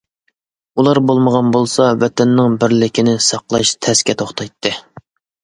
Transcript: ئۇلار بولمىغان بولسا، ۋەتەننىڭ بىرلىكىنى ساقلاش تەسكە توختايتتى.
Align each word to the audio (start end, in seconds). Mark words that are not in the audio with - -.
ئۇلار 0.79 0.99
بولمىغان 1.11 1.51
بولسا، 1.55 1.89
ۋەتەننىڭ 2.05 2.57
بىرلىكىنى 2.65 3.15
ساقلاش 3.27 3.75
تەسكە 3.89 4.19
توختايتتى. 4.25 4.75